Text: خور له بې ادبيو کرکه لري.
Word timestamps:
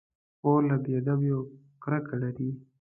خور 0.39 0.61
له 0.69 0.75
بې 0.83 0.91
ادبيو 1.01 1.39
کرکه 1.83 2.15
لري. 2.23 2.49